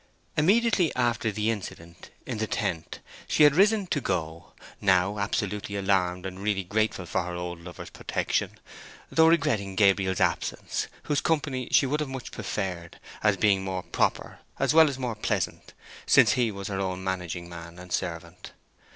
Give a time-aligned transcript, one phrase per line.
[0.35, 6.39] Immediately after the incident in the tent, she had risen to go—now absolutely alarmed and
[6.39, 12.09] really grateful for her old lover's protection—though regretting Gabriel's absence, whose company she would have
[12.09, 15.71] much preferred, as being more proper as well as more pleasant,
[16.07, 18.53] since he was her own managing man and servant.